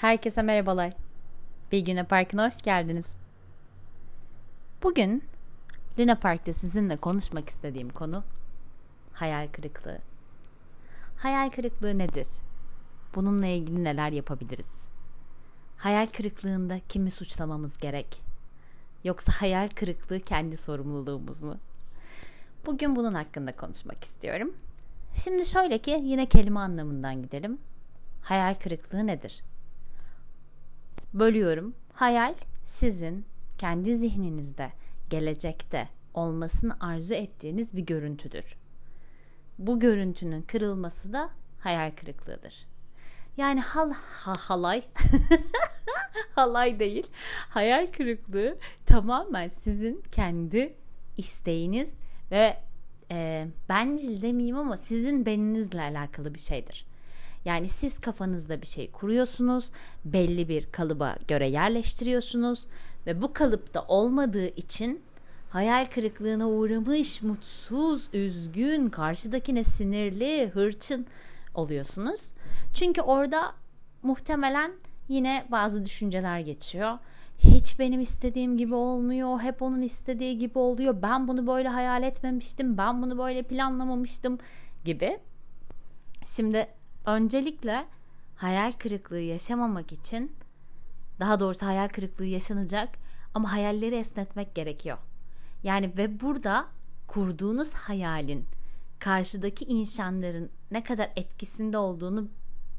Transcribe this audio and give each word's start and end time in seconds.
Herkese 0.00 0.42
merhabalar. 0.42 0.92
Bir 1.72 1.78
güne 1.78 2.04
parkına 2.04 2.46
hoş 2.46 2.62
geldiniz. 2.62 3.06
Bugün 4.82 5.24
Luna 5.98 6.14
Park'ta 6.14 6.52
sizinle 6.52 6.96
konuşmak 6.96 7.48
istediğim 7.48 7.88
konu 7.88 8.24
hayal 9.12 9.48
kırıklığı. 9.48 9.98
Hayal 11.16 11.50
kırıklığı 11.50 11.98
nedir? 11.98 12.26
Bununla 13.14 13.46
ilgili 13.46 13.84
neler 13.84 14.12
yapabiliriz? 14.12 14.88
Hayal 15.76 16.06
kırıklığında 16.06 16.80
kimi 16.88 17.10
suçlamamız 17.10 17.78
gerek? 17.78 18.22
Yoksa 19.04 19.32
hayal 19.32 19.68
kırıklığı 19.68 20.20
kendi 20.20 20.56
sorumluluğumuz 20.56 21.42
mu? 21.42 21.56
Bugün 22.66 22.96
bunun 22.96 23.14
hakkında 23.14 23.56
konuşmak 23.56 24.04
istiyorum. 24.04 24.54
Şimdi 25.14 25.46
şöyle 25.46 25.78
ki 25.78 26.00
yine 26.04 26.26
kelime 26.26 26.60
anlamından 26.60 27.22
gidelim. 27.22 27.58
Hayal 28.22 28.54
kırıklığı 28.54 29.06
nedir? 29.06 29.47
Bölüyorum. 31.14 31.74
Hayal 31.92 32.34
sizin 32.64 33.24
kendi 33.58 33.96
zihninizde 33.96 34.72
gelecekte 35.10 35.88
olmasını 36.14 36.76
arzu 36.80 37.14
ettiğiniz 37.14 37.76
bir 37.76 37.86
görüntüdür. 37.86 38.44
Bu 39.58 39.80
görüntünün 39.80 40.42
kırılması 40.42 41.12
da 41.12 41.30
hayal 41.58 41.90
kırıklığıdır. 41.90 42.66
Yani 43.36 43.60
hal 43.60 43.92
ha, 43.92 44.34
halay 44.38 44.82
halay 46.34 46.78
değil. 46.78 47.06
Hayal 47.48 47.86
kırıklığı 47.86 48.58
tamamen 48.86 49.48
sizin 49.48 50.02
kendi 50.12 50.76
isteğiniz 51.16 51.94
ve 52.30 52.56
e, 53.10 53.48
bencil 53.68 54.22
demeyeyim 54.22 54.58
ama 54.58 54.76
sizin 54.76 55.26
beninizle 55.26 55.80
alakalı 55.80 56.34
bir 56.34 56.38
şeydir. 56.38 56.87
Yani 57.48 57.68
siz 57.68 57.98
kafanızda 57.98 58.60
bir 58.60 58.66
şey 58.66 58.90
kuruyorsunuz, 58.90 59.70
belli 60.04 60.48
bir 60.48 60.66
kalıba 60.66 61.16
göre 61.28 61.48
yerleştiriyorsunuz 61.48 62.66
ve 63.06 63.22
bu 63.22 63.32
kalıpta 63.32 63.84
olmadığı 63.88 64.46
için 64.46 65.02
hayal 65.50 65.86
kırıklığına 65.86 66.48
uğramış, 66.48 67.22
mutsuz, 67.22 68.08
üzgün, 68.12 68.88
karşıdakine 68.88 69.64
sinirli, 69.64 70.50
hırçın 70.54 71.06
oluyorsunuz. 71.54 72.20
Çünkü 72.74 73.00
orada 73.00 73.52
muhtemelen 74.02 74.72
yine 75.08 75.46
bazı 75.50 75.84
düşünceler 75.84 76.40
geçiyor. 76.40 76.98
Hiç 77.38 77.78
benim 77.78 78.00
istediğim 78.00 78.58
gibi 78.58 78.74
olmuyor. 78.74 79.40
Hep 79.40 79.62
onun 79.62 79.82
istediği 79.82 80.38
gibi 80.38 80.58
oluyor. 80.58 81.02
Ben 81.02 81.28
bunu 81.28 81.46
böyle 81.46 81.68
hayal 81.68 82.02
etmemiştim. 82.02 82.78
Ben 82.78 83.02
bunu 83.02 83.18
böyle 83.18 83.42
planlamamıştım 83.42 84.38
gibi. 84.84 85.18
Şimdi 86.26 86.77
öncelikle 87.08 87.86
hayal 88.36 88.72
kırıklığı 88.72 89.20
yaşamamak 89.20 89.92
için 89.92 90.36
daha 91.20 91.40
doğrusu 91.40 91.66
hayal 91.66 91.88
kırıklığı 91.88 92.26
yaşanacak 92.26 92.98
ama 93.34 93.52
hayalleri 93.52 93.94
esnetmek 93.94 94.54
gerekiyor. 94.54 94.98
Yani 95.62 95.92
ve 95.96 96.20
burada 96.20 96.66
kurduğunuz 97.06 97.74
hayalin 97.74 98.46
karşıdaki 98.98 99.64
insanların 99.64 100.50
ne 100.70 100.84
kadar 100.84 101.10
etkisinde 101.16 101.78
olduğunu 101.78 102.28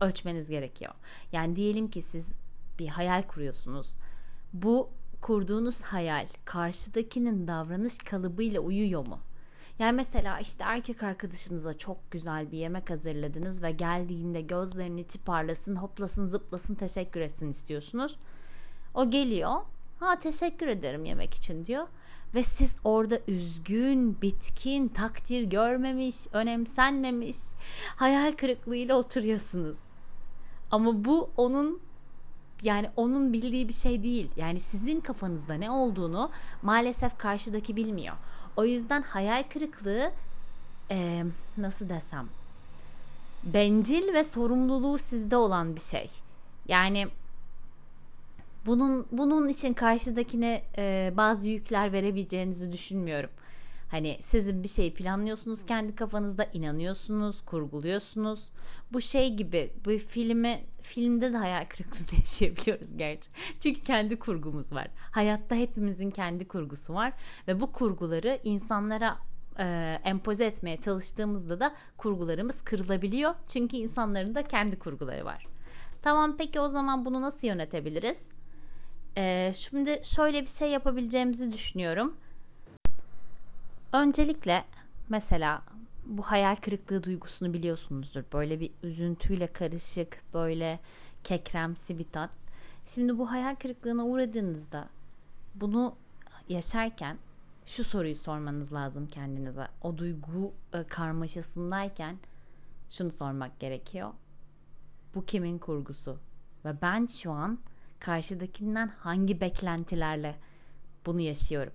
ölçmeniz 0.00 0.48
gerekiyor. 0.48 0.94
Yani 1.32 1.56
diyelim 1.56 1.90
ki 1.90 2.02
siz 2.02 2.32
bir 2.78 2.88
hayal 2.88 3.22
kuruyorsunuz. 3.22 3.94
Bu 4.52 4.90
kurduğunuz 5.20 5.82
hayal 5.82 6.26
karşıdakinin 6.44 7.48
davranış 7.48 7.98
kalıbıyla 7.98 8.60
uyuyor 8.60 9.06
mu? 9.06 9.18
Yani 9.78 9.92
mesela 9.92 10.40
işte 10.40 10.64
erkek 10.66 11.02
arkadaşınıza 11.02 11.74
çok 11.74 12.10
güzel 12.10 12.52
bir 12.52 12.58
yemek 12.58 12.90
hazırladınız 12.90 13.62
ve 13.62 13.70
geldiğinde 13.70 14.40
gözlerini 14.40 15.00
içi 15.00 15.18
parlasın, 15.18 15.76
hoplasın, 15.76 16.26
zıplasın, 16.26 16.74
teşekkür 16.74 17.20
etsin 17.20 17.50
istiyorsunuz. 17.50 18.16
O 18.94 19.10
geliyor. 19.10 19.52
Ha 20.00 20.18
teşekkür 20.18 20.66
ederim 20.66 21.04
yemek 21.04 21.34
için 21.34 21.66
diyor. 21.66 21.86
Ve 22.34 22.42
siz 22.42 22.76
orada 22.84 23.18
üzgün, 23.28 24.22
bitkin, 24.22 24.88
takdir 24.88 25.42
görmemiş, 25.42 26.16
önemsenmemiş, 26.32 27.36
hayal 27.96 28.32
kırıklığıyla 28.32 28.96
oturuyorsunuz. 28.96 29.78
Ama 30.70 31.04
bu 31.04 31.30
onun 31.36 31.80
yani 32.62 32.90
onun 32.96 33.32
bildiği 33.32 33.68
bir 33.68 33.72
şey 33.72 34.02
değil. 34.02 34.30
Yani 34.36 34.60
sizin 34.60 35.00
kafanızda 35.00 35.54
ne 35.54 35.70
olduğunu 35.70 36.30
maalesef 36.62 37.18
karşıdaki 37.18 37.76
bilmiyor. 37.76 38.16
O 38.56 38.64
yüzden 38.64 39.02
hayal 39.02 39.42
kırıklığı 39.42 40.12
e, 40.90 41.24
nasıl 41.56 41.88
desem 41.88 42.28
bencil 43.44 44.14
ve 44.14 44.24
sorumluluğu 44.24 44.98
sizde 44.98 45.36
olan 45.36 45.76
bir 45.76 45.80
şey. 45.80 46.10
Yani 46.68 47.08
bunun 48.66 49.06
bunun 49.12 49.48
için 49.48 49.74
karşıdakine 49.74 50.62
e, 50.78 51.12
bazı 51.16 51.48
yükler 51.48 51.92
verebileceğinizi 51.92 52.72
düşünmüyorum. 52.72 53.30
Hani 53.92 54.18
sizin 54.20 54.62
bir 54.62 54.68
şey 54.68 54.94
planlıyorsunuz 54.94 55.64
kendi 55.64 55.94
kafanızda 55.94 56.44
inanıyorsunuz, 56.44 57.40
kurguluyorsunuz. 57.40 58.50
Bu 58.92 59.00
şey 59.00 59.34
gibi 59.34 59.72
bu 59.84 59.90
filmi 59.90 60.64
filmde 60.82 61.32
de 61.32 61.36
hayal 61.36 61.64
kırıklığı 61.64 62.16
yaşayabiliyoruz 62.16 62.96
gerçi. 62.96 63.30
Çünkü 63.60 63.80
kendi 63.80 64.18
kurgumuz 64.18 64.72
var. 64.72 64.88
Hayatta 65.10 65.54
hepimizin 65.54 66.10
kendi 66.10 66.48
kurgusu 66.48 66.94
var 66.94 67.12
ve 67.48 67.60
bu 67.60 67.72
kurguları 67.72 68.40
insanlara 68.44 69.18
e, 69.58 69.98
empoze 70.04 70.44
etmeye 70.44 70.76
çalıştığımızda 70.76 71.60
da 71.60 71.74
kurgularımız 71.96 72.62
kırılabiliyor. 72.62 73.34
Çünkü 73.48 73.76
insanların 73.76 74.34
da 74.34 74.42
kendi 74.42 74.78
kurguları 74.78 75.24
var. 75.24 75.46
Tamam 76.02 76.36
peki 76.36 76.60
o 76.60 76.68
zaman 76.68 77.04
bunu 77.04 77.22
nasıl 77.22 77.48
yönetebiliriz? 77.48 78.22
E, 79.16 79.52
şimdi 79.56 80.00
şöyle 80.04 80.42
bir 80.42 80.50
şey 80.50 80.70
yapabileceğimizi 80.70 81.52
düşünüyorum. 81.52 82.16
Öncelikle 83.92 84.64
mesela 85.08 85.62
bu 86.06 86.22
hayal 86.22 86.56
kırıklığı 86.56 87.02
duygusunu 87.02 87.52
biliyorsunuzdur. 87.52 88.22
Böyle 88.32 88.60
bir 88.60 88.70
üzüntüyle 88.82 89.46
karışık, 89.46 90.22
böyle 90.34 90.80
kekremsi 91.24 91.98
bir 91.98 92.04
tat. 92.04 92.30
Şimdi 92.86 93.18
bu 93.18 93.30
hayal 93.30 93.54
kırıklığına 93.54 94.04
uğradığınızda 94.04 94.88
bunu 95.54 95.96
yaşarken 96.48 97.18
şu 97.66 97.84
soruyu 97.84 98.16
sormanız 98.16 98.72
lazım 98.72 99.06
kendinize. 99.06 99.68
O 99.82 99.98
duygu 99.98 100.52
e, 100.72 100.84
karmaşasındayken 100.84 102.18
şunu 102.88 103.10
sormak 103.10 103.60
gerekiyor. 103.60 104.10
Bu 105.14 105.24
kimin 105.24 105.58
kurgusu? 105.58 106.18
Ve 106.64 106.82
ben 106.82 107.06
şu 107.06 107.32
an 107.32 107.58
karşıdakinden 108.00 108.88
hangi 108.88 109.40
beklentilerle 109.40 110.38
bunu 111.06 111.20
yaşıyorum? 111.20 111.72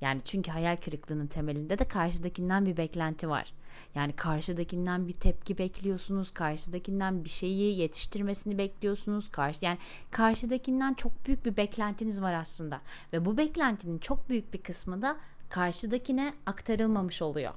Yani 0.00 0.20
çünkü 0.24 0.50
hayal 0.50 0.76
kırıklığının 0.76 1.26
temelinde 1.26 1.78
de 1.78 1.84
karşıdakinden 1.84 2.66
bir 2.66 2.76
beklenti 2.76 3.28
var. 3.28 3.52
Yani 3.94 4.12
karşıdakinden 4.12 5.08
bir 5.08 5.12
tepki 5.12 5.58
bekliyorsunuz, 5.58 6.30
karşıdakinden 6.30 7.24
bir 7.24 7.28
şeyi 7.28 7.78
yetiştirmesini 7.78 8.58
bekliyorsunuz. 8.58 9.30
Karşı 9.30 9.64
yani 9.64 9.78
karşıdakinden 10.10 10.94
çok 10.94 11.26
büyük 11.26 11.44
bir 11.44 11.56
beklentiniz 11.56 12.22
var 12.22 12.32
aslında 12.32 12.80
ve 13.12 13.24
bu 13.24 13.36
beklentinin 13.36 13.98
çok 13.98 14.28
büyük 14.28 14.52
bir 14.52 14.62
kısmı 14.62 15.02
da 15.02 15.16
karşıdakine 15.48 16.34
aktarılmamış 16.46 17.22
oluyor. 17.22 17.52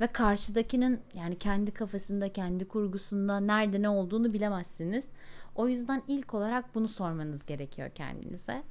Ve 0.00 0.06
karşıdakinin 0.06 1.00
yani 1.14 1.38
kendi 1.38 1.70
kafasında, 1.70 2.32
kendi 2.32 2.68
kurgusunda 2.68 3.40
nerede 3.40 3.82
ne 3.82 3.88
olduğunu 3.88 4.32
bilemezsiniz. 4.32 5.08
O 5.54 5.68
yüzden 5.68 6.02
ilk 6.08 6.34
olarak 6.34 6.74
bunu 6.74 6.88
sormanız 6.88 7.46
gerekiyor 7.46 7.90
kendinize. 7.90 8.62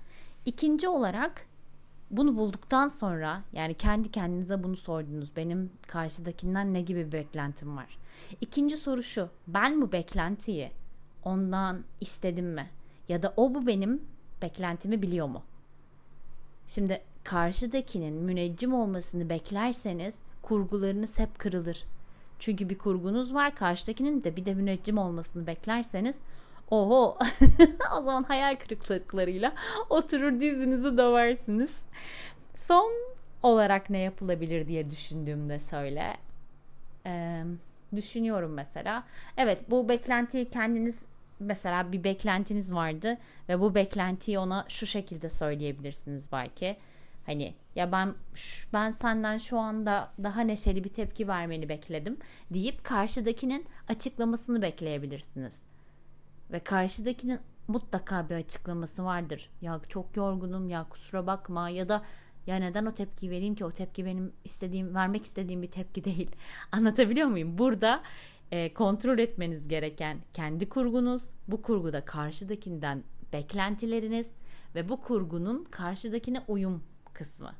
İkinci 0.46 0.88
olarak 0.88 1.46
bunu 2.18 2.38
bulduktan 2.38 2.88
sonra 2.88 3.44
yani 3.54 3.74
kendi 3.74 4.12
kendinize 4.12 4.64
bunu 4.64 4.76
sordunuz. 4.76 5.36
Benim 5.36 5.72
karşıdakinden 5.88 6.74
ne 6.74 6.82
gibi 6.82 7.08
bir 7.08 7.12
beklentim 7.12 7.78
var? 7.78 7.98
İkinci 8.42 8.78
soru 8.78 9.04
şu. 9.04 9.30
Ben 9.48 9.82
bu 9.82 9.92
beklentiyi 9.92 10.72
ondan 11.24 11.84
istedim 12.02 12.46
mi? 12.46 12.70
Ya 13.10 13.24
da 13.24 13.34
o 13.38 13.54
bu 13.54 13.68
benim 13.68 14.02
beklentimi 14.42 15.02
biliyor 15.02 15.28
mu? 15.28 15.44
Şimdi 16.68 17.02
karşıdakinin 17.24 18.14
müneccim 18.14 18.74
olmasını 18.74 19.30
beklerseniz 19.30 20.16
kurgularınız 20.42 21.20
hep 21.20 21.40
kırılır. 21.40 21.86
Çünkü 22.40 22.70
bir 22.70 22.78
kurgunuz 22.78 23.34
var 23.34 23.56
karşıdakinin 23.56 24.24
de 24.24 24.36
bir 24.36 24.46
de 24.46 24.54
müneccim 24.54 24.98
olmasını 24.98 25.48
beklerseniz 25.48 26.16
Oho 26.72 27.18
o 27.98 28.02
zaman 28.02 28.24
hayal 28.24 28.56
kırıklıklarıyla 28.56 29.54
oturur 29.90 30.40
dizinizi 30.40 30.98
döversiniz. 30.98 31.82
Son 32.56 32.92
olarak 33.44 33.90
ne 33.90 33.98
yapılabilir 33.98 34.68
diye 34.68 34.92
düşündüğümde 34.92 35.60
söyle. 35.60 36.18
Ee, 37.06 37.44
düşünüyorum 37.96 38.54
mesela. 38.54 39.04
Evet 39.38 39.70
bu 39.70 39.90
beklentiyi 39.90 40.50
kendiniz 40.50 41.06
mesela 41.40 41.92
bir 41.92 42.04
beklentiniz 42.04 42.74
vardı 42.74 43.18
ve 43.50 43.60
bu 43.60 43.76
beklentiyi 43.76 44.40
ona 44.40 44.66
şu 44.68 44.86
şekilde 44.86 45.30
söyleyebilirsiniz 45.30 46.32
belki. 46.32 46.78
Hani 47.26 47.54
ya 47.76 47.92
ben 47.92 48.14
ben 48.74 48.92
senden 48.92 49.38
şu 49.38 49.60
anda 49.60 50.12
daha 50.24 50.42
neşeli 50.42 50.84
bir 50.84 50.90
tepki 50.90 51.28
vermeni 51.28 51.70
bekledim 51.70 52.18
deyip 52.54 52.84
karşıdakinin 52.84 53.66
açıklamasını 53.88 54.62
bekleyebilirsiniz. 54.62 55.73
Ve 56.54 56.60
karşıdakinin 56.60 57.40
mutlaka 57.68 58.30
bir 58.30 58.36
açıklaması 58.36 59.06
vardır. 59.06 59.50
Ya 59.62 59.82
çok 59.90 60.18
yorgunum 60.18 60.70
ya 60.70 60.90
kusura 60.90 61.28
bakma 61.28 61.70
ya 61.70 61.90
da 61.90 62.04
ya 62.48 62.56
neden 62.56 62.86
o 62.86 62.94
tepkiyi 62.94 63.32
vereyim 63.32 63.56
ki 63.56 63.66
o 63.66 63.72
tepki 63.72 64.06
benim 64.06 64.34
istediğim 64.44 64.96
vermek 64.96 65.24
istediğim 65.24 65.62
bir 65.62 65.72
tepki 65.72 66.04
değil. 66.04 66.32
Anlatabiliyor 66.72 67.28
muyum? 67.28 67.58
Burada 67.58 68.04
e, 68.52 68.74
kontrol 68.74 69.20
etmeniz 69.20 69.68
gereken 69.68 70.18
kendi 70.34 70.70
kurgunuz, 70.70 71.24
bu 71.48 71.62
kurguda 71.62 72.06
karşıdakinden 72.06 73.04
beklentileriniz 73.34 74.30
ve 74.76 74.90
bu 74.90 75.02
kurgunun 75.02 75.64
karşıdakine 75.64 76.44
uyum 76.48 76.84
kısmı. 77.14 77.52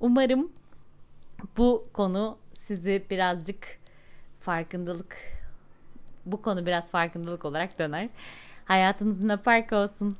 Umarım 0.00 0.52
bu 1.56 1.82
konu 1.92 2.38
sizi 2.54 3.06
birazcık 3.10 3.78
farkındalık 4.40 5.35
bu 6.26 6.42
konu 6.42 6.66
biraz 6.66 6.90
farkındalık 6.90 7.44
olarak 7.44 7.78
döner. 7.78 8.08
Hayatınızın 8.64 9.36
park 9.36 9.72
olsun. 9.72 10.16